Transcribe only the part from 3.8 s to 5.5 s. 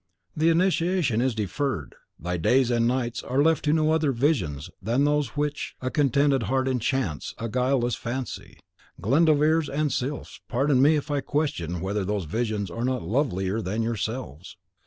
other visions than those with